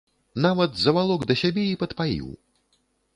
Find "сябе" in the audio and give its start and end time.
1.41-1.63